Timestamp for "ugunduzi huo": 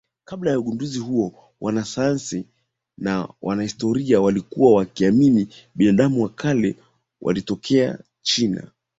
0.59-1.33